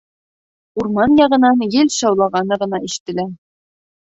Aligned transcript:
Урман 0.83 1.13
яғынан 1.19 1.61
ел 1.75 1.91
шаулағаны 1.99 2.61
ғына 2.65 2.81
ишетелә. 2.89 3.31